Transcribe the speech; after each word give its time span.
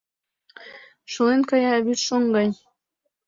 Шулен 1.11 1.41
кая 1.49 1.75
вӱд 1.85 1.99
шоҥ 2.07 2.23
гай. 2.35 2.49